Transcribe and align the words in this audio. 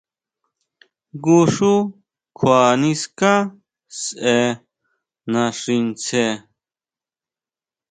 Jngu 1.13 1.39
xú 1.53 1.73
kjua 2.37 2.61
niská 2.81 3.33
sʼe 3.99 4.35
naxi 5.31 5.75
ntsje. 5.87 6.25